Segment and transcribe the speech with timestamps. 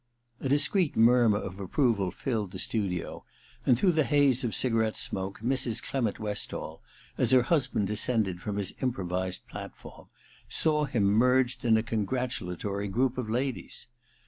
[0.41, 3.23] ^ A discreet murmur of approval filled the studio,
[3.67, 5.79] and through the haze of cigarette smoke Mrs.
[5.83, 6.81] Clement Westall,
[7.19, 10.07] as her husband descended from his improvised platform,
[10.49, 13.89] saw him merged in a congratulatory group of ladies.